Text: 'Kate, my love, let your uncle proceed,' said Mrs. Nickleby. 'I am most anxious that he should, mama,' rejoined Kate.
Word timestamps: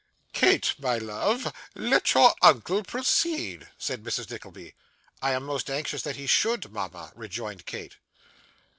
'Kate, 0.33 0.73
my 0.79 0.97
love, 0.97 1.53
let 1.75 2.15
your 2.15 2.33
uncle 2.41 2.81
proceed,' 2.83 3.69
said 3.77 4.03
Mrs. 4.03 4.27
Nickleby. 4.31 4.73
'I 5.21 5.31
am 5.33 5.43
most 5.43 5.69
anxious 5.69 6.01
that 6.01 6.15
he 6.15 6.25
should, 6.25 6.71
mama,' 6.71 7.11
rejoined 7.13 7.67
Kate. 7.67 7.97